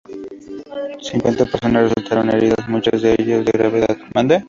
[1.03, 3.97] Cincuenta personas resultaron heridas, muchas de ellas de gravedad.